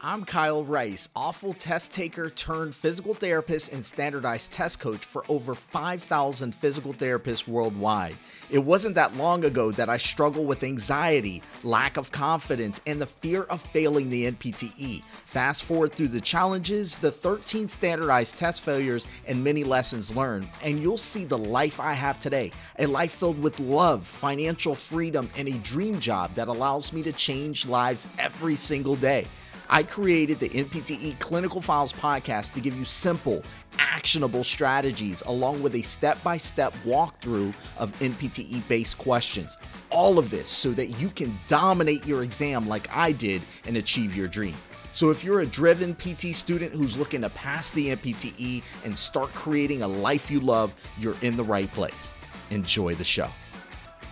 [0.00, 5.56] I'm Kyle Rice, awful test taker turned physical therapist and standardized test coach for over
[5.56, 8.16] 5,000 physical therapists worldwide.
[8.48, 13.08] It wasn't that long ago that I struggled with anxiety, lack of confidence, and the
[13.08, 15.02] fear of failing the NPTE.
[15.24, 20.80] Fast forward through the challenges, the 13 standardized test failures, and many lessons learned, and
[20.80, 25.48] you'll see the life I have today a life filled with love, financial freedom, and
[25.48, 29.26] a dream job that allows me to change lives every single day.
[29.70, 33.42] I created the NPTE Clinical Files podcast to give you simple,
[33.78, 39.58] actionable strategies along with a step by step walkthrough of NPTE based questions.
[39.90, 44.16] All of this so that you can dominate your exam like I did and achieve
[44.16, 44.54] your dream.
[44.92, 49.32] So, if you're a driven PT student who's looking to pass the NPTE and start
[49.34, 52.10] creating a life you love, you're in the right place.
[52.50, 53.28] Enjoy the show.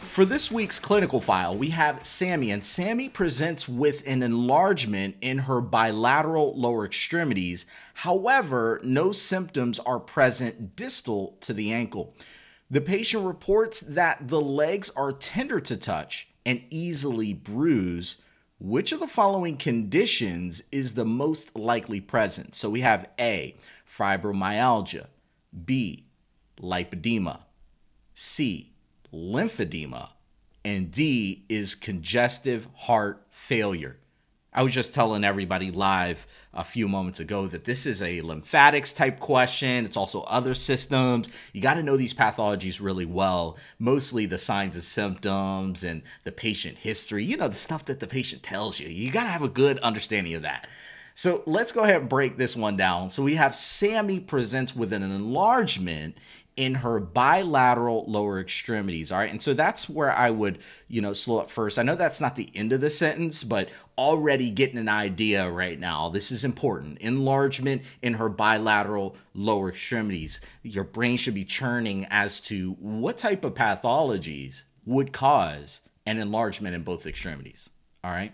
[0.07, 5.39] For this week's clinical file, we have Sammy, and Sammy presents with an enlargement in
[5.41, 7.67] her bilateral lower extremities.
[7.93, 12.15] However, no symptoms are present distal to the ankle.
[12.71, 18.17] The patient reports that the legs are tender to touch and easily bruise.
[18.59, 22.55] Which of the following conditions is the most likely present?
[22.55, 23.55] So we have A,
[23.87, 25.09] fibromyalgia,
[25.67, 26.07] B,
[26.59, 27.41] lipedema,
[28.15, 28.76] C,
[29.13, 30.11] lymphedema,
[30.65, 33.99] and D is congestive heart failure.
[34.57, 38.95] I was just telling everybody live a few moments ago that this is a lymphatics
[38.95, 39.85] type question.
[39.85, 41.29] It's also other systems.
[41.53, 46.33] You got to know these pathologies really well, mostly the signs and symptoms and the
[46.33, 48.89] patient history, you know, the stuff that the patient tells you.
[48.89, 50.67] You got to have a good understanding of that.
[51.15, 53.11] So let's go ahead and break this one down.
[53.11, 56.17] So we have Sammy presents with an enlargement
[56.57, 59.13] in her bilateral lower extremities.
[59.13, 59.31] All right.
[59.31, 61.79] And so that's where I would, you know, slow up first.
[61.79, 65.79] I know that's not the end of the sentence, but already getting an idea right
[65.79, 66.09] now.
[66.09, 66.99] This is important.
[66.99, 70.41] Enlargement in her bilateral lower extremities.
[70.63, 76.75] Your brain should be churning as to what type of pathologies would cause an enlargement
[76.75, 77.69] in both extremities.
[78.03, 78.33] All right.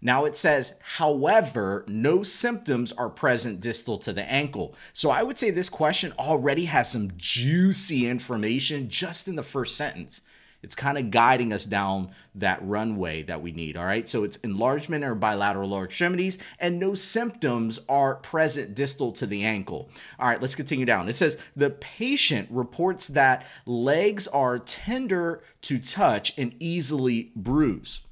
[0.00, 4.74] Now it says, however, no symptoms are present distal to the ankle.
[4.92, 9.76] So I would say this question already has some juicy information just in the first
[9.76, 10.20] sentence.
[10.62, 13.76] It's kind of guiding us down that runway that we need.
[13.76, 14.08] All right.
[14.08, 19.44] So it's enlargement or bilateral lower extremities, and no symptoms are present distal to the
[19.44, 19.88] ankle.
[20.18, 20.40] All right.
[20.40, 21.08] Let's continue down.
[21.08, 28.02] It says the patient reports that legs are tender to touch and easily bruise.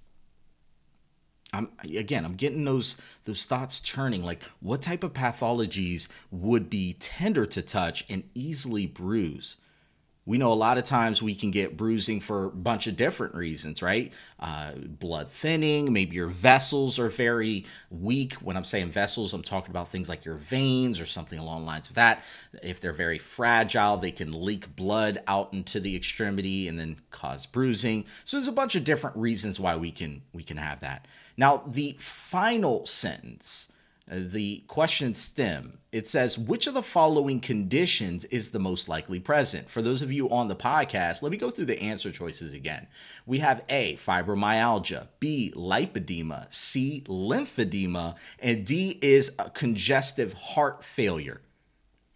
[1.55, 4.23] I'm again, I'm getting those those thoughts churning.
[4.23, 9.57] Like, what type of pathologies would be tender to touch and easily bruise?
[10.27, 13.35] We know a lot of times we can get bruising for a bunch of different
[13.35, 14.11] reasons, right?
[14.41, 18.33] Uh, blood thinning, maybe your vessels are very weak.
[18.35, 21.67] When I'm saying vessels, I'm talking about things like your veins or something along the
[21.67, 22.23] lines of that.
[22.63, 27.45] If they're very fragile, they can leak blood out into the extremity and then cause
[27.45, 28.07] bruising.
[28.25, 31.07] So there's a bunch of different reasons why we can we can have that.
[31.37, 33.69] Now, the final sentence,
[34.11, 39.19] uh, the question stem, it says, which of the following conditions is the most likely
[39.19, 39.71] present?
[39.71, 42.87] For those of you on the podcast, let me go through the answer choices again.
[43.27, 51.41] We have A, fibromyalgia, B, lipedema, C, lymphedema, and D is a congestive heart failure.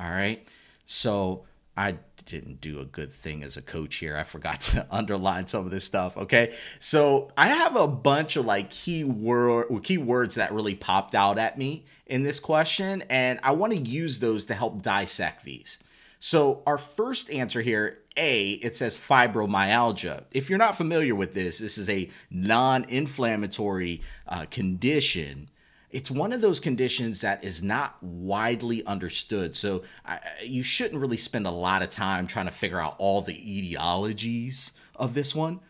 [0.01, 0.47] All right.
[0.87, 1.45] So
[1.79, 1.97] I
[2.27, 4.17] didn't do a good thing as a coach here.
[4.17, 6.17] I forgot to underline some of this stuff.
[6.17, 6.57] Okay.
[6.81, 11.39] So I have a bunch of like key word key words that really popped out
[11.39, 15.79] at me in this question, and I want to use those to help dissect these.
[16.19, 20.25] So our first answer here, A, it says fibromyalgia.
[20.33, 25.49] If you're not familiar with this, this is a non-inflammatory uh, condition
[25.91, 29.57] it's one of those conditions that is not widely understood.
[29.57, 33.23] So I, you shouldn't really spend a lot of time trying to figure out all
[33.23, 35.61] the etiologies of this one.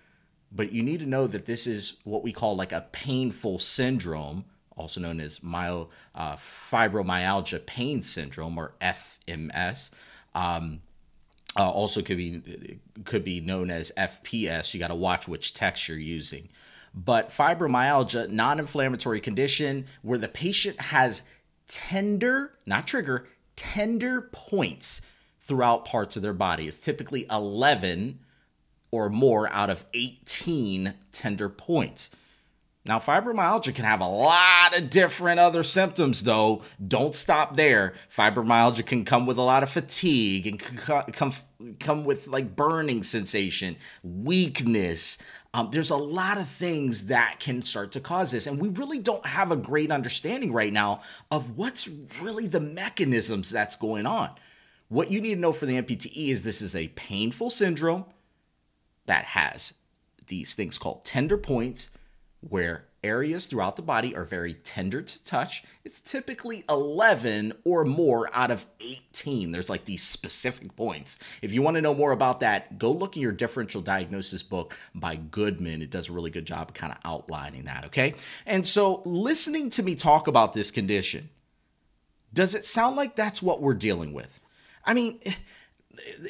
[0.51, 4.45] But you need to know that this is what we call like a painful syndrome,
[4.77, 9.91] also known as myo, uh, fibromyalgia pain syndrome or FMS.
[10.35, 10.81] Um,
[11.57, 14.75] uh, also could be could be known as FPS.
[14.75, 16.49] You got to watch which text you're using
[17.05, 21.23] but fibromyalgia, non inflammatory condition where the patient has
[21.69, 25.01] tender, not trigger, tender points
[25.41, 26.67] throughout parts of their body.
[26.67, 28.19] It's typically 11
[28.91, 32.11] or more out of 18 tender points.
[32.85, 36.63] Now, fibromyalgia can have a lot of different other symptoms, though.
[36.87, 37.93] Don't stop there.
[38.15, 41.35] Fibromyalgia can come with a lot of fatigue and come
[41.81, 45.19] come with like burning sensation, weakness,
[45.55, 48.47] Um, there's a lot of things that can start to cause this.
[48.47, 51.01] And we really don't have a great understanding right now
[51.31, 51.89] of what's
[52.21, 54.31] really the mechanisms that's going on.
[54.89, 58.05] What you need to know for the NPTE is this is a painful syndrome
[59.07, 59.75] that has
[60.27, 61.91] these things called tender points
[62.41, 65.63] where areas throughout the body are very tender to touch.
[65.85, 69.53] It's typically 11 or more out of 18.
[69.53, 71.19] There's like these specific points.
[71.43, 74.77] If you want to know more about that, go look in your differential diagnosis book
[74.95, 75.83] by Goodman.
[75.83, 78.15] It does a really good job kind of outlining that, okay?
[78.47, 81.31] And so, listening to me talk about this condition,
[82.33, 84.41] does it sound like that's what we're dealing with?
[84.85, 85.21] I mean,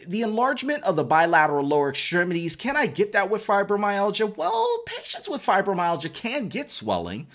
[0.06, 4.36] the enlargement of the bilateral lower extremities, can I get that with fibromyalgia?
[4.36, 7.26] Well, patients with fibromyalgia can get swelling.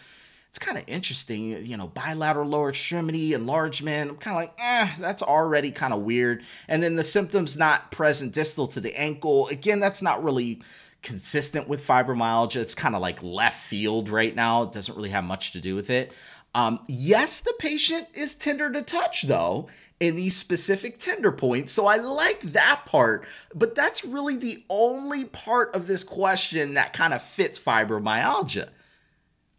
[0.50, 4.12] It's kind of interesting, you know, bilateral lower extremity enlargement.
[4.12, 6.44] I'm kind of like, eh, that's already kind of weird.
[6.68, 9.48] And then the symptoms not present distal to the ankle.
[9.48, 10.62] Again, that's not really
[11.02, 12.58] consistent with fibromyalgia.
[12.58, 14.64] It's kind of like left field right now.
[14.64, 16.14] It doesn't really have much to do with it.
[16.56, 19.70] Um, yes, the patient is tender to touch, though,
[20.04, 21.72] in these specific tender points.
[21.72, 26.92] So I like that part, but that's really the only part of this question that
[26.92, 28.68] kind of fits fibromyalgia.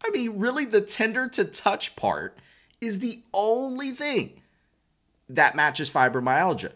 [0.05, 2.37] I mean, really, the tender to touch part
[2.79, 4.43] is the only thing
[5.31, 6.73] that matches fibromyalgia.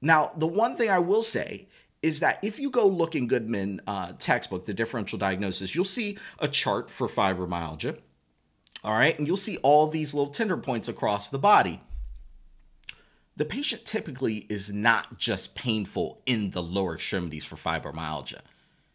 [0.00, 1.68] Now, the one thing I will say
[2.00, 6.16] is that if you go look in Goodman uh, textbook, the differential diagnosis, you'll see
[6.38, 7.98] a chart for fibromyalgia.
[8.82, 11.82] All right, and you'll see all these little tender points across the body
[13.36, 18.40] the patient typically is not just painful in the lower extremities for fibromyalgia.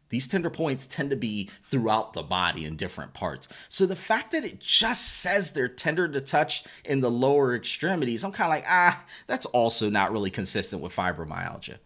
[0.09, 3.47] These tender points tend to be throughout the body in different parts.
[3.67, 8.23] So the fact that it just says they're tender to touch in the lower extremities,
[8.23, 11.77] I'm kind of like, ah, that's also not really consistent with fibromyalgia.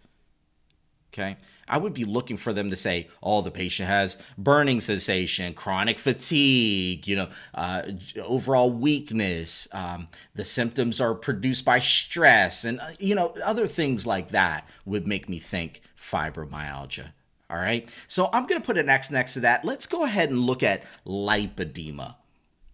[1.11, 1.37] Okay.
[1.67, 5.97] I would be looking for them to say, oh, the patient has burning sensation, chronic
[5.99, 7.83] fatigue, you know, uh,
[8.21, 9.67] overall weakness.
[9.71, 14.67] Um, the symptoms are produced by stress, and, uh, you know, other things like that
[14.85, 17.11] would make me think fibromyalgia.
[17.49, 17.93] All right.
[18.07, 19.63] So I'm going to put an X next to that.
[19.63, 22.15] Let's go ahead and look at lipedema.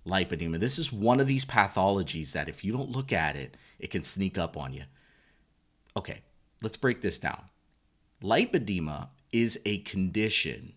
[0.07, 0.57] Lipedema.
[0.57, 4.03] This is one of these pathologies that if you don't look at it, it can
[4.03, 4.83] sneak up on you.
[5.97, 6.21] Okay.
[6.61, 7.43] Let's break this down
[8.21, 10.73] Lipedema is a condition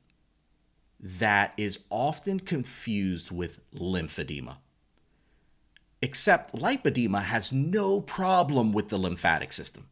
[1.01, 4.57] that is often confused with lymphedema.
[6.01, 9.89] Except lipedema has no problem with the lymphatic system.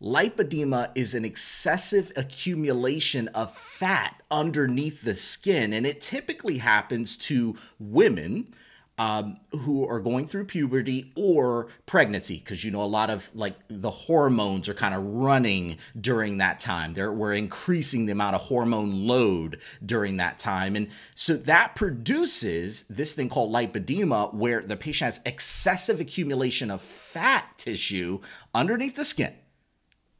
[0.00, 7.56] Lipedema is an excessive accumulation of fat underneath the skin, and it typically happens to
[7.78, 8.54] women
[8.96, 13.56] um, who are going through puberty or pregnancy, because you know a lot of like
[13.68, 16.94] the hormones are kind of running during that time.
[16.94, 22.84] There, we're increasing the amount of hormone load during that time, and so that produces
[22.88, 28.20] this thing called lipedema, where the patient has excessive accumulation of fat tissue
[28.54, 29.34] underneath the skin.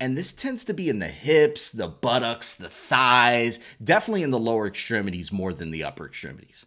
[0.01, 4.41] And this tends to be in the hips, the buttocks, the thighs, definitely in the
[4.41, 6.67] lower extremities more than the upper extremities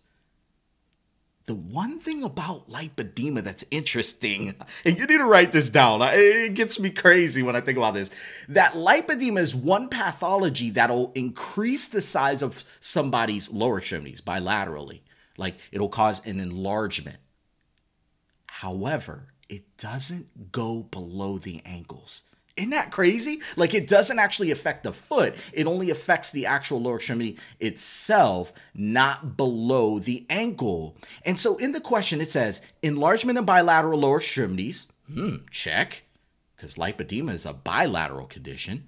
[1.47, 4.53] the one thing about lipedema that's interesting,
[4.85, 7.77] and you need to write this down, uh, it gets me crazy when I think
[7.77, 8.09] about this,
[8.49, 14.99] that lipedema is one pathology that'll increase the size of somebody's lower extremities bilaterally.
[15.37, 17.17] Like it'll cause an enlargement.
[18.47, 22.23] However, it doesn't go below the ankles.
[22.57, 23.41] Isn't that crazy?
[23.55, 25.35] Like it doesn't actually affect the foot.
[25.53, 30.97] It only affects the actual lower extremity itself, not below the ankle.
[31.23, 34.87] And so in the question, it says enlargement in bilateral lower extremities.
[35.11, 36.03] Hmm, check.
[36.55, 38.87] Because lipedema is a bilateral condition.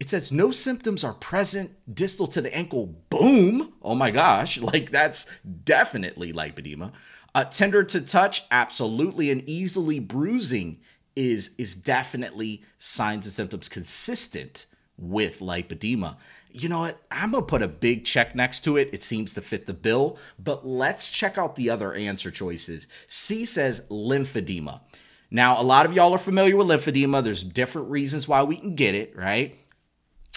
[0.00, 2.86] It says no symptoms are present distal to the ankle.
[3.10, 3.72] Boom.
[3.82, 4.58] Oh my gosh.
[4.68, 5.26] Like that's
[5.64, 6.92] definitely lipedema.
[7.34, 10.80] Uh, tender to touch, absolutely, and easily bruising
[11.18, 16.16] is is definitely signs and symptoms consistent with lipedema.
[16.50, 17.02] You know what?
[17.10, 18.88] I'm gonna put a big check next to it.
[18.92, 22.86] It seems to fit the bill, but let's check out the other answer choices.
[23.08, 24.80] C says lymphedema.
[25.28, 27.22] Now, a lot of y'all are familiar with lymphedema.
[27.22, 29.58] There's different reasons why we can get it, right?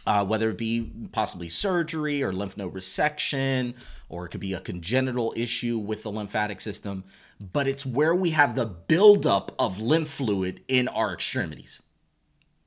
[0.08, 3.75] Uh, whether it be possibly surgery or lymph node resection,
[4.10, 7.03] or it could be a congenital issue with the lymphatic system
[7.41, 11.81] but it's where we have the buildup of lymph fluid in our extremities.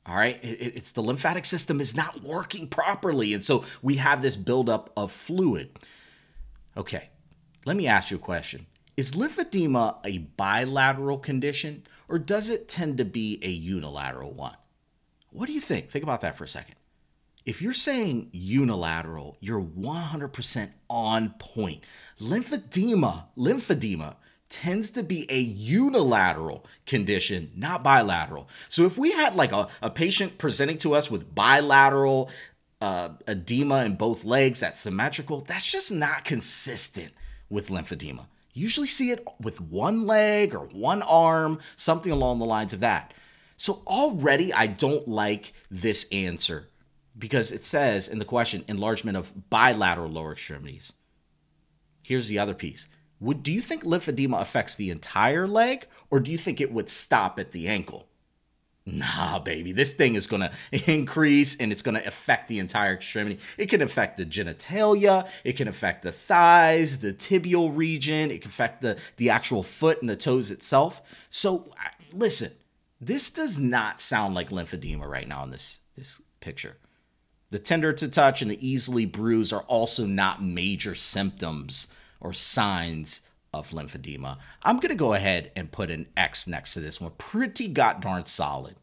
[0.07, 4.37] All right, it's the lymphatic system is not working properly, and so we have this
[4.37, 5.79] buildup of fluid.
[6.77, 7.09] Okay,
[7.65, 8.67] let me ask you a question:
[8.99, 14.57] Is lymphedema a bilateral condition, or does it tend to be a unilateral one?
[15.31, 15.91] What do you think?
[15.91, 16.75] Think about that for a second.
[17.45, 21.85] If you're saying unilateral, you're 100% on point.
[22.21, 24.17] Lymphedema, lymphedema
[24.49, 28.49] tends to be a unilateral condition, not bilateral.
[28.69, 32.31] So if we had like a, a patient presenting to us with bilateral
[32.81, 37.11] uh, edema in both legs that's symmetrical, that's just not consistent
[37.51, 38.27] with lymphedema.
[38.55, 43.13] Usually see it with one leg or one arm, something along the lines of that.
[43.57, 46.69] So already I don't like this answer
[47.19, 50.93] because it says in the question enlargement of bilateral lower extremities.
[52.03, 52.89] Here's the other piece.
[53.21, 56.91] Would do you think lymphedema affects the entire leg or do you think it would
[56.91, 58.09] stop at the ankle?
[58.87, 60.43] Nah, baby, this thing is going
[60.73, 63.39] to increase and it's going to affect the entire extremity.
[63.57, 68.51] It can affect the genitalia, it can affect the thighs, the tibial region, it can
[68.51, 71.01] affect the, the actual foot and the toes itself.
[71.31, 71.71] So,
[72.13, 72.53] listen,
[73.01, 76.77] this does not sound like lymphedema right now in this, this picture.
[77.55, 81.87] The tender to touch and the easily bruise are also not major symptoms
[82.21, 83.21] or signs
[83.53, 84.39] of lymphedema.
[84.65, 87.13] I'm going to go ahead and put an X next to this one.
[87.17, 88.75] Pretty god darn solid.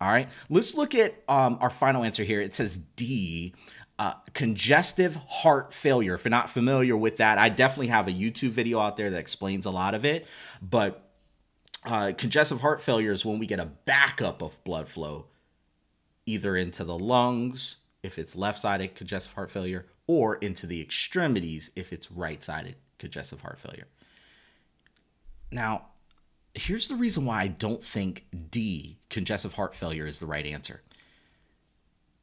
[0.00, 2.40] All right, let's look at um, our final answer here.
[2.40, 3.54] It says D,
[4.00, 6.14] uh, congestive heart failure.
[6.14, 9.20] If you're not familiar with that, I definitely have a YouTube video out there that
[9.20, 10.26] explains a lot of it.
[10.60, 11.08] But
[11.84, 15.26] uh, congestive heart failure is when we get a backup of blood flow
[16.26, 21.70] either into the lungs if it's left sided congestive heart failure or into the extremities
[21.76, 23.86] if it's right sided congestive heart failure.
[25.50, 25.86] Now,
[26.54, 30.82] here's the reason why I don't think D, congestive heart failure, is the right answer.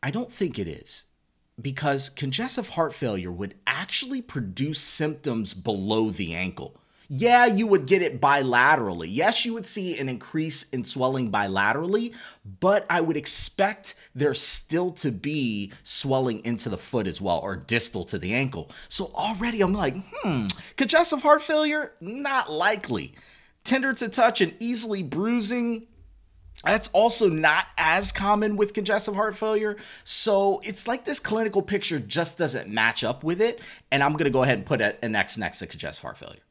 [0.02, 1.06] I don't think it is
[1.62, 6.76] because congestive heart failure would actually produce symptoms below the ankle
[7.12, 9.08] yeah, you would get it bilaterally.
[9.10, 12.14] Yes, you would see an increase in swelling bilaterally,
[12.60, 17.56] but I would expect there still to be swelling into the foot as well or
[17.56, 18.70] distal to the ankle.
[18.90, 20.46] So already I'm like, hmm,
[20.78, 21.94] congestive heart failure?
[22.00, 23.16] Not likely.
[23.64, 25.88] Tender to touch and easily bruising?
[26.64, 29.78] That's also not as common with congestive heart failure.
[30.04, 33.62] So it's like this clinical picture just doesn't match up with it.
[33.92, 36.42] And I'm going to go ahead and put an X next to congestive heart failure.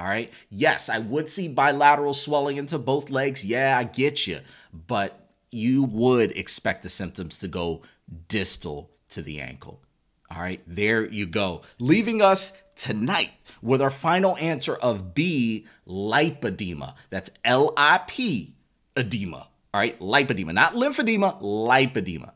[0.00, 0.32] All right.
[0.48, 3.44] Yes, I would see bilateral swelling into both legs.
[3.44, 4.38] Yeah, I get you.
[4.72, 7.82] But you would expect the symptoms to go
[8.26, 9.82] distal to the ankle.
[10.30, 10.62] All right.
[10.66, 11.60] There you go.
[11.78, 16.94] Leaving us tonight with our final answer of B, lipedema.
[17.10, 18.54] That's L I P
[18.96, 19.48] edema.
[19.74, 20.00] All right.
[20.00, 22.32] Lipedema, not lymphedema, lipedema.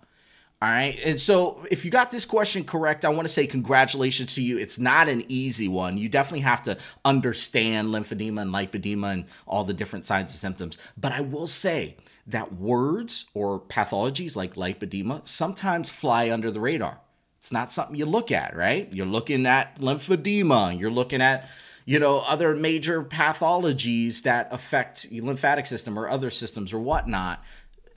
[0.65, 0.99] All right.
[1.05, 4.57] And so if you got this question correct, I want to say congratulations to you.
[4.57, 5.99] It's not an easy one.
[5.99, 10.79] You definitely have to understand lymphedema and lipedema and all the different signs and symptoms.
[10.97, 11.97] But I will say
[12.29, 16.99] that words or pathologies like lipedema sometimes fly under the radar.
[17.37, 18.91] It's not something you look at, right?
[18.91, 21.47] You're looking at lymphedema, you're looking at
[21.85, 27.45] you know other major pathologies that affect lymphatic system or other systems or whatnot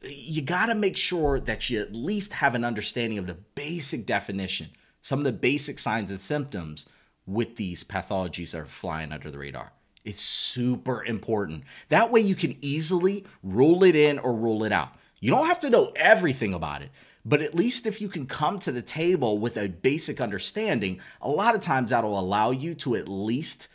[0.09, 4.05] you got to make sure that you at least have an understanding of the basic
[4.05, 4.69] definition,
[5.01, 6.85] some of the basic signs and symptoms
[7.25, 9.71] with these pathologies that are flying under the radar.
[10.05, 11.63] It's super important.
[11.89, 14.89] That way you can easily rule it in or rule it out.
[15.19, 16.91] You don't have to know everything about it,
[17.25, 21.29] but at least if you can come to the table with a basic understanding, a
[21.29, 23.67] lot of times that'll allow you to at least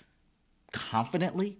[0.72, 1.58] confidently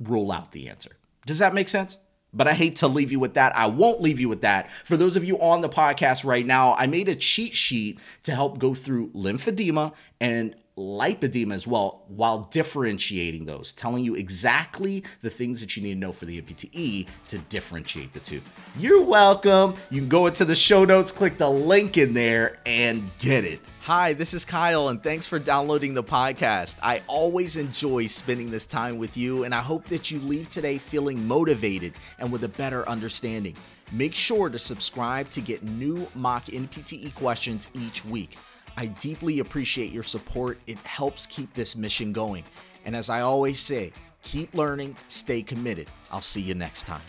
[0.00, 0.96] rule out the answer.
[1.26, 1.98] Does that make sense?
[2.32, 3.56] But I hate to leave you with that.
[3.56, 4.68] I won't leave you with that.
[4.84, 8.34] For those of you on the podcast right now, I made a cheat sheet to
[8.34, 15.30] help go through lymphedema and lipedema as well while differentiating those, telling you exactly the
[15.30, 18.40] things that you need to know for the NPTE to differentiate the two.
[18.78, 19.74] You're welcome.
[19.90, 23.60] You can go into the show notes, click the link in there, and get it.
[23.80, 26.76] Hi, this is Kyle, and thanks for downloading the podcast.
[26.82, 30.78] I always enjoy spending this time with you, and I hope that you leave today
[30.78, 33.56] feeling motivated and with a better understanding.
[33.90, 38.36] Make sure to subscribe to get new mock NPTE questions each week.
[38.78, 40.60] I deeply appreciate your support.
[40.68, 42.44] It helps keep this mission going.
[42.84, 43.92] And as I always say,
[44.22, 45.88] keep learning, stay committed.
[46.12, 47.02] I'll see you next time.